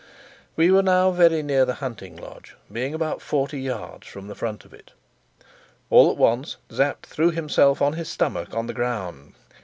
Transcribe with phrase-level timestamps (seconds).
[0.55, 4.65] We were now very near the hunting lodge, being about forty yards from the front
[4.65, 4.93] of it.
[5.91, 9.35] All at once Sapt threw himself on his stomach on the ground.